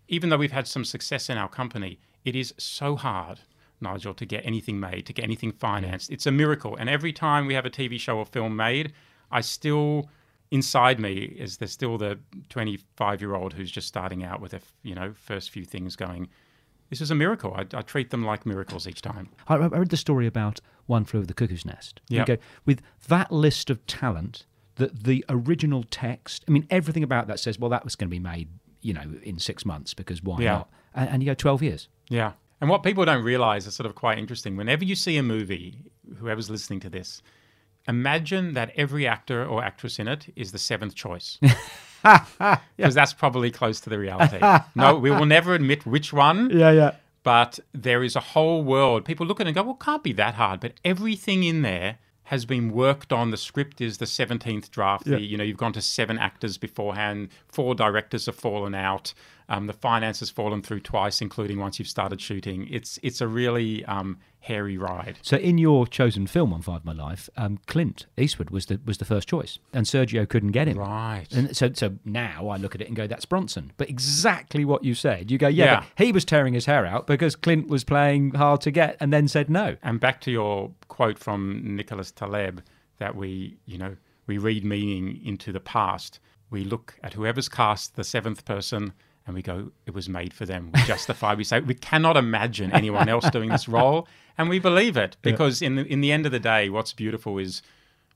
[0.09, 3.39] even though we've had some success in our company, it is so hard,
[3.79, 6.11] Nigel, to get anything made, to get anything financed.
[6.11, 6.75] It's a miracle.
[6.75, 8.91] And every time we have a TV show or film made,
[9.31, 10.09] I still,
[10.51, 14.59] inside me, is there's still the 25 year old who's just starting out with a,
[14.81, 16.27] you know, first few things going.
[16.93, 17.55] This is a miracle.
[17.55, 19.29] I, I treat them like miracles each time.
[19.47, 22.01] I, I read the story about One Flew Over the Cuckoo's Nest.
[22.07, 22.27] You Yep.
[22.27, 27.39] go, with that list of talent, that the original text, I mean, everything about that
[27.39, 28.47] says, well, that was going to be made,
[28.81, 30.51] you know, in six months because why Yeah.
[30.51, 30.69] not?
[30.93, 31.87] And, and you go, 12 years.
[32.09, 32.33] Yeah.
[32.61, 34.55] And what people don't realize is sort of quite interesting.
[34.55, 35.79] Whenever you see a movie,
[36.19, 37.23] whoever's listening to this,
[37.87, 41.39] imagine that every actor or actress in it is the seventh choice.
[42.77, 44.39] Because that's probably close to the reality.
[44.75, 46.91] no, we will never admit which one, Yeah, yeah.
[47.23, 49.05] but there is a whole world.
[49.05, 50.59] People look at it and go, well, it can't be that hard.
[50.59, 53.31] But everything in there has been worked on.
[53.31, 55.05] The script is the 17th draft.
[55.05, 57.29] The, you know, you've gone to seven actors beforehand.
[57.47, 59.13] Four directors have fallen out.
[59.49, 62.67] Um, the finance has fallen through twice, including once you've started shooting.
[62.69, 65.17] It's it's a really um, hairy ride.
[65.21, 68.97] So in your chosen film on Five My Life, um, Clint Eastwood was the was
[68.97, 70.77] the first choice, and Sergio couldn't get him.
[70.77, 71.27] Right.
[71.31, 74.83] And so, so now I look at it and go, "That's Bronson." But exactly what
[74.83, 75.83] you said, you go, "Yeah, Yeah.
[76.05, 79.27] he was tearing his hair out because Clint was playing hard to get, and then
[79.27, 82.61] said no." And back to your quote from Nicholas Taleb
[82.99, 86.19] that we, you know, we read meaning into the past.
[86.49, 88.93] We look at whoever's cast the seventh person
[89.25, 90.71] and we go, it was made for them.
[90.73, 91.33] We justify.
[91.33, 94.07] we say we cannot imagine anyone else doing this role,
[94.37, 97.37] and we believe it because in the in the end of the day, what's beautiful
[97.37, 97.61] is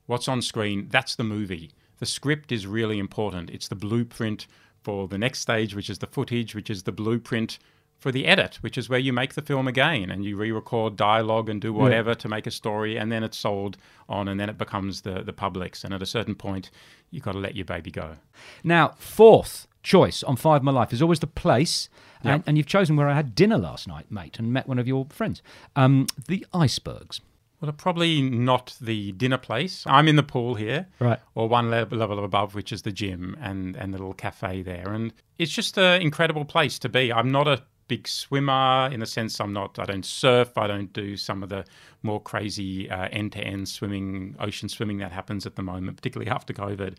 [0.06, 0.88] what's on screen.
[0.90, 1.72] That's the movie.
[2.00, 3.50] The script is really important.
[3.50, 4.48] It's the blueprint
[4.84, 7.58] for the next stage, which is the footage, which is the blueprint
[7.98, 11.50] for the edit, which is where you make the film again and you re-record dialogue
[11.50, 13.76] and do whatever to make a story, and then it's sold
[14.08, 15.84] on, and then it becomes the the public's.
[15.84, 16.70] And at a certain point,
[17.10, 18.18] you've got to let your baby go.
[18.64, 21.88] Now, fourth choice on Five My Life is always the place,
[22.22, 22.44] and, Yep.
[22.48, 25.06] and you've chosen where I had dinner last night, mate, and met one of your
[25.10, 25.42] friends,
[25.76, 27.22] um, the icebergs.
[27.62, 29.84] Well, probably not the dinner place.
[29.88, 31.20] I'm in the pool here, Right.
[31.34, 34.92] or one level, level above, which is the gym and and the little cafe there,
[34.94, 37.12] and it's just an incredible place to be.
[37.12, 39.80] I'm not a big swimmer in the sense I'm not.
[39.80, 40.58] I don't surf.
[40.58, 41.66] I don't do some of the
[42.04, 46.96] more crazy uh, end-to-end swimming, ocean swimming that happens at the moment, particularly after COVID.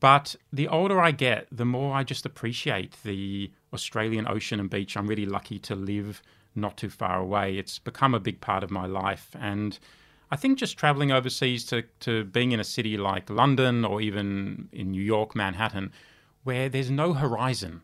[0.00, 4.96] But the older I get, the more I just appreciate the Australian ocean and beach.
[4.96, 6.22] I'm really lucky to live
[6.54, 7.56] not too far away.
[7.56, 9.78] It's become a big part of my life, and
[10.30, 14.68] I think just traveling overseas to, to being in a city like London or even
[14.72, 15.92] in New York, Manhattan,
[16.42, 17.82] where there's no horizon.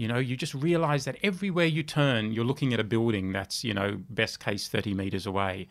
[0.00, 3.62] You know, you just realize that everywhere you turn, you're looking at a building that's,
[3.64, 5.68] you know, best case 30 meters away.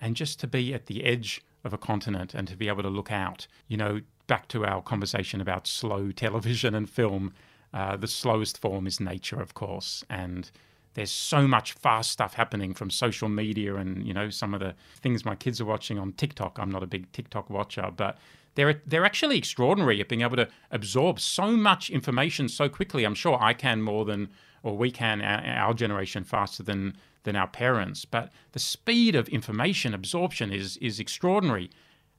[0.00, 2.88] And just to be at the edge of a continent and to be able to
[2.88, 7.34] look out, you know, back to our conversation about slow television and film,
[7.72, 10.04] uh, the slowest form is nature, of course.
[10.08, 10.52] And
[10.94, 14.76] there's so much fast stuff happening from social media and you know some of the
[15.00, 16.60] things my kids are watching on TikTok.
[16.60, 18.18] I'm not a big TikTok watcher, but
[18.54, 23.04] they're they're actually extraordinary at being able to absorb so much information so quickly.
[23.04, 24.30] I'm sure I can more than
[24.62, 29.28] or we can our, our generation faster than than our parents, but the speed of
[29.28, 31.70] information absorption is is extraordinary.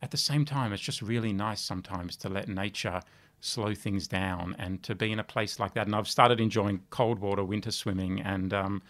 [0.01, 3.01] At the same time, it's just really nice sometimes to let nature
[3.39, 5.85] slow things down and to be in a place like that.
[5.85, 8.81] And I've started enjoying cold water winter swimming, and um,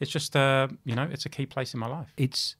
[0.00, 2.12] it's just uh, you know it's a key place in my life.
[2.16, 2.56] It's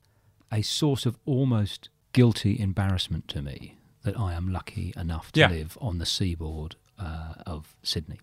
[0.52, 5.50] a source of almost guilty embarrassment to me that I am lucky enough to Yeah.
[5.50, 8.18] live on the seaboard uh, of Sydney.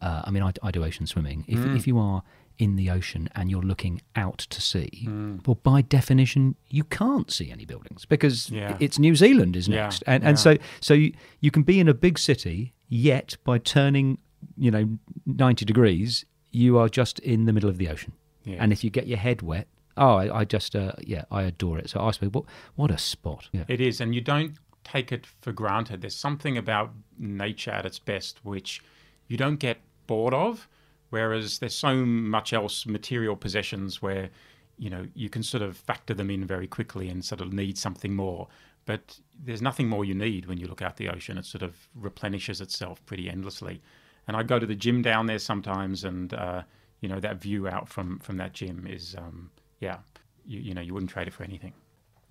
[0.00, 1.44] Uh, I mean, I, I do ocean swimming.
[1.48, 1.76] If, Mm.
[1.76, 2.22] if you are
[2.58, 5.44] in the ocean and you're looking out to sea, Mm.
[5.46, 8.76] well, by definition, you can't see any buildings because Yeah.
[8.80, 10.42] it's New Zealand is Yeah, next, and and yeah.
[10.46, 14.18] so so you, you can be in a big city, yet by turning
[14.56, 18.12] you know ninety degrees, you are just in the middle of the ocean.
[18.44, 18.62] Yeah.
[18.62, 19.66] And if you get your head wet,
[19.96, 21.90] oh, I, I just uh, yeah, I adore it.
[21.90, 22.44] So iceberg, what
[22.76, 23.48] what a spot!
[23.52, 23.64] Yeah.
[23.68, 24.52] It is, and you don't
[24.90, 26.00] take it for granted.
[26.00, 28.82] There's something about nature at its best which
[29.26, 30.68] you don't get bored of,
[31.10, 34.30] whereas there's so much else, material possessions, where
[34.78, 37.76] you know, you can sort of factor them in very quickly and sort of need
[37.76, 38.46] something more.
[38.86, 41.36] But there's nothing more you need when you look out the ocean.
[41.36, 43.82] It sort of replenishes itself pretty endlessly.
[44.26, 46.62] And I go to the gym down there sometimes, and uh,
[47.00, 49.98] you know that view out from from that gym is, um, yeah,
[50.46, 51.72] you, you know, you wouldn't trade it for anything.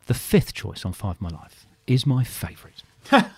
[0.06, 2.84] The fifth choice on Five My Life is my favourite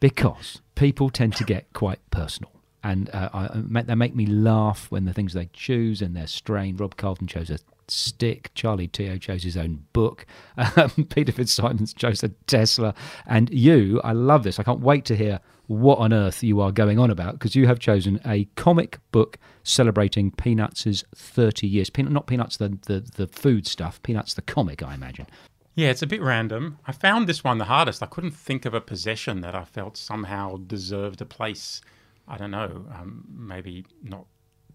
[0.00, 2.50] because people tend to get quite personal.
[2.84, 3.48] And uh, I,
[3.82, 6.80] they make me laugh when the things they choose and they're strange.
[6.80, 8.50] Rob Carlton chose a stick.
[8.54, 10.26] Charlie Teo chose his own book.
[10.56, 12.94] Um, Peter Fitzsimons chose a Tesla.
[13.26, 14.58] And you, I love this.
[14.58, 17.66] I can't wait to hear what on earth you are going on about because you
[17.66, 21.88] have chosen a comic book celebrating Peanuts' 30 years.
[21.88, 25.26] Peanut, not Peanuts, the, the, the food stuff, Peanuts, the comic, I imagine.
[25.74, 26.78] Yeah, it's a bit random.
[26.86, 28.02] I found this one the hardest.
[28.02, 31.80] I couldn't think of a possession that I felt somehow deserved a place.
[32.28, 34.26] I don't know, um, maybe not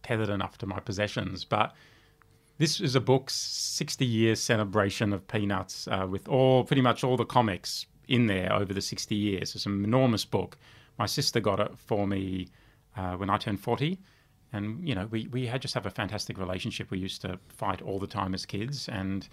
[0.01, 1.73] tethered enough to my possessions, but
[2.57, 7.15] this is a book, 60 years celebration of Peanuts, uh, with all pretty much all
[7.15, 9.53] the comics in there over the 60 years.
[9.53, 10.57] It's an enormous book.
[10.97, 12.47] My sister got it for me
[12.95, 13.99] uh, when I turned 40.
[14.53, 16.89] And, you know, we, we had just have a fantastic relationship.
[16.89, 18.89] We used to fight all the time as kids.
[18.89, 19.27] And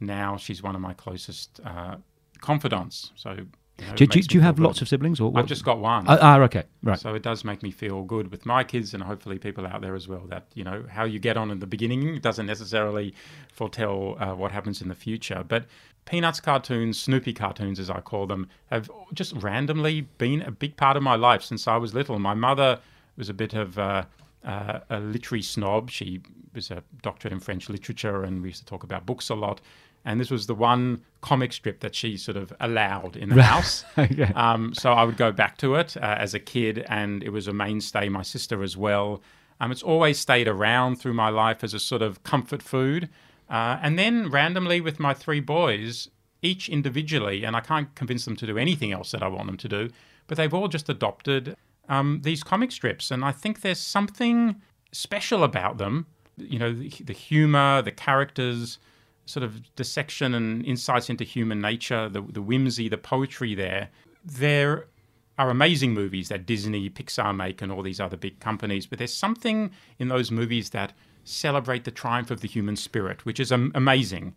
[0.00, 1.96] now she's one of my closest uh,
[2.40, 3.12] confidants.
[3.16, 3.36] So
[3.78, 4.64] you know, do, do, do you have good.
[4.64, 5.20] lots of siblings?
[5.20, 6.04] Or I've just got one.
[6.08, 6.98] Ah, ah, okay, right.
[6.98, 9.94] So it does make me feel good with my kids, and hopefully people out there
[9.94, 10.26] as well.
[10.26, 13.14] That you know how you get on in the beginning doesn't necessarily
[13.52, 15.44] foretell uh, what happens in the future.
[15.46, 15.66] But
[16.06, 20.96] Peanuts cartoons, Snoopy cartoons, as I call them, have just randomly been a big part
[20.96, 22.18] of my life since I was little.
[22.18, 22.80] My mother
[23.16, 24.04] was a bit of uh,
[24.44, 25.90] uh, a literary snob.
[25.90, 29.34] She was a doctorate in French literature, and we used to talk about books a
[29.36, 29.60] lot
[30.08, 33.84] and this was the one comic strip that she sort of allowed in the house.
[33.98, 34.32] okay.
[34.34, 37.46] um, so I would go back to it uh, as a kid, and it was
[37.46, 38.08] a mainstay.
[38.08, 39.22] My sister as well.
[39.60, 43.10] Um, it's always stayed around through my life as a sort of comfort food.
[43.50, 46.08] Uh, and then randomly with my three boys,
[46.40, 49.58] each individually, and I can't convince them to do anything else that I want them
[49.58, 49.90] to do,
[50.26, 51.54] but they've all just adopted
[51.90, 53.10] um, these comic strips.
[53.10, 54.56] And I think there's something
[54.90, 56.06] special about them.
[56.38, 58.78] You know, the, the humor, the characters,
[59.28, 63.90] sort of dissection and insights into human nature, the, the whimsy, the poetry there.
[64.24, 64.86] There
[65.38, 69.14] are amazing movies that Disney, Pixar make, and all these other big companies, but there's
[69.14, 70.92] something in those movies that
[71.24, 74.34] celebrate the triumph of the human spirit, which is amazing.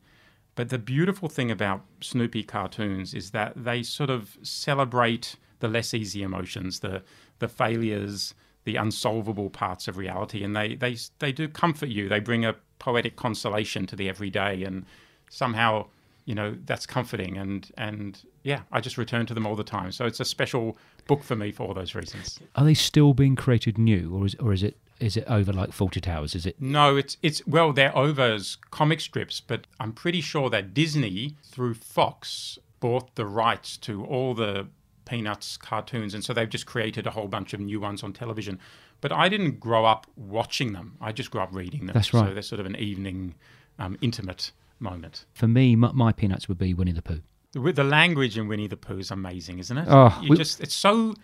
[0.55, 5.93] But the beautiful thing about Snoopy cartoons is that they sort of celebrate the less
[5.93, 7.03] easy emotions, the
[7.39, 12.09] the failures, the unsolvable parts of reality, and they they they do comfort you.
[12.09, 14.85] They bring a poetic consolation to the everyday, and
[15.29, 15.85] somehow
[16.25, 17.37] you know that's comforting.
[17.37, 19.91] And and yeah, I just return to them all the time.
[19.91, 22.39] So it's a special book for me for all those reasons.
[22.55, 25.69] Are they still being created new, or is or is it is it over like
[25.69, 26.35] Fawlty Towers?
[26.35, 26.59] Is it?
[26.59, 31.35] No, it's it's well, they're over as comic strips, but I'm pretty sure that Disney
[31.43, 34.67] through Fox bought the rights to all the
[35.05, 38.59] Peanuts cartoons, and so they've just created a whole bunch of new ones on television.
[39.01, 41.93] But I didn't grow up watching them; I just grew up reading them.
[41.93, 42.27] That's right.
[42.27, 43.35] So they're sort of an evening,
[43.79, 45.25] um, intimate moment.
[45.33, 47.21] For me, my, my, Peanuts would be Winnie the Pooh.
[47.53, 49.87] The, the language in Winnie the Pooh is amazing, isn't it?
[49.89, 51.15] Oh, you we, just it's so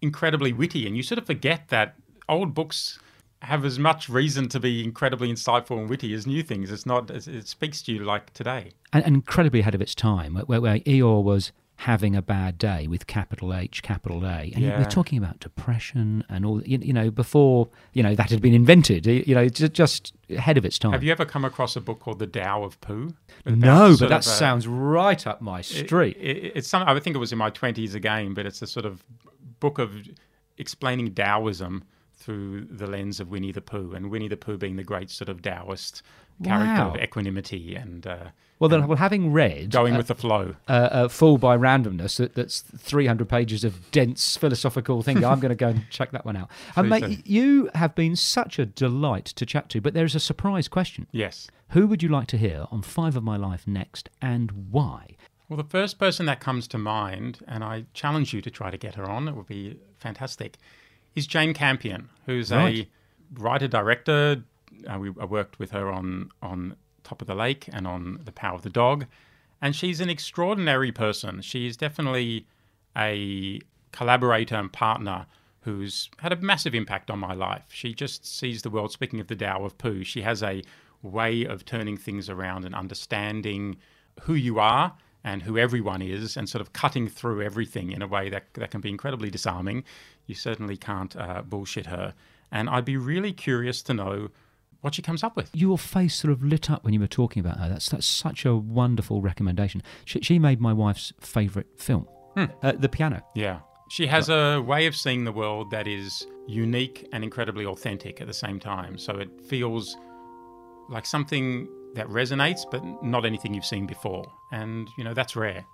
[0.00, 1.96] incredibly witty, and you sort of forget that
[2.28, 2.98] old books
[3.42, 6.70] have as much reason to be incredibly insightful and witty as new things.
[6.70, 7.10] It's not.
[7.10, 10.34] It speaks to you like today, and, and incredibly ahead of its time.
[10.46, 14.52] Where, where Eeyore was having a bad day with capital H, capital A.
[14.54, 14.78] And yeah.
[14.78, 18.52] we're talking about depression and all, you, you, know, before, you know, that had been
[18.52, 20.92] invented, you know, just ahead of its time.
[20.92, 23.14] Have you ever come across a book called The Tao of Pooh?
[23.46, 26.18] No, but that a, sounds right up my street.
[26.20, 28.66] It, it, it's some, I think it was in my 20s again, but it's a
[28.66, 29.02] sort of
[29.58, 30.06] book of
[30.58, 34.84] explaining Taoism through the lens of Winnie the Pooh, and Winnie the Pooh being the
[34.84, 36.02] great sort of Taoist
[36.42, 36.94] character wow.
[36.94, 38.06] of equanimity and.
[38.06, 38.26] Uh,
[38.58, 42.18] well, then, well, having read going uh, with the flow, uh, uh, Fooled by Randomness,
[42.18, 45.24] that, that's three hundred pages of dense philosophical thinking.
[45.24, 46.50] I'm going to go and check that one out.
[46.76, 50.20] And mate, you have been such a delight to chat to, but there is a
[50.20, 51.06] surprise question.
[51.10, 51.48] Yes.
[51.70, 55.16] Who would you like to hear on Five of My Life next, and why?
[55.48, 58.76] Well, the first person that comes to mind, and I challenge you to try to
[58.76, 60.58] get her on, it would be fantastic,
[61.14, 62.86] is Jane Campion, who's right.
[62.86, 62.88] a
[63.40, 64.44] writer director,
[64.86, 68.32] uh, we I worked with her on on Top of the Lake and on The
[68.32, 69.06] Power of the Dog,
[69.60, 71.42] and she's an extraordinary person.
[71.42, 72.46] She is definitely
[72.96, 73.60] a
[73.92, 75.26] collaborator and partner
[75.62, 77.66] who's had a massive impact on my life.
[77.68, 78.92] She just sees the world.
[78.92, 80.62] Speaking of the Tao of Pooh, she has a
[81.02, 83.76] way of turning things around and understanding
[84.22, 88.06] who you are and who everyone is, and sort of cutting through everything in a
[88.06, 89.84] way that that can be incredibly disarming.
[90.26, 92.14] You certainly can't uh, bullshit her.
[92.50, 94.30] And I'd be really curious to know
[94.80, 95.50] what she comes up with.
[95.54, 97.68] Your face sort of lit up when you were talking about her.
[97.68, 99.82] That's that's such a wonderful recommendation.
[100.04, 102.44] She, she made my wife's favourite film, Hmm.
[102.62, 103.22] uh, The Piano.
[103.34, 103.60] Yeah.
[103.90, 108.28] She has a way of seeing the world that is unique and incredibly authentic at
[108.28, 108.96] the same time.
[108.98, 109.96] So it feels
[110.88, 114.24] like something that resonates, but not anything you've seen before.
[114.52, 115.64] And, you know, that's rare.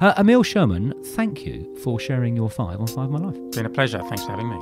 [0.00, 3.36] Uh, Emile Sherman, thank you for sharing your five on Five of My Life.
[3.36, 4.00] It's been a pleasure.
[4.00, 4.58] Thanks for having me.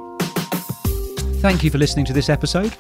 [1.41, 2.75] Thank you for listening to this episode.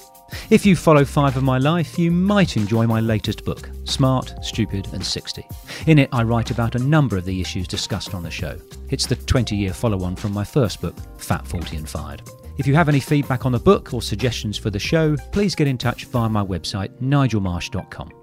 [0.50, 4.88] If you follow Five of My Life, you might enjoy my latest book, Smart, Stupid
[4.92, 5.46] and 60.
[5.86, 8.58] In it, I write about a number of the issues discussed on the show.
[8.90, 12.22] It's the 20 year follow on from my first book, Fat, 40 and Fired.
[12.58, 15.66] If you have any feedback on the book or suggestions for the show, please get
[15.66, 18.19] in touch via my website, nigelmarsh.com.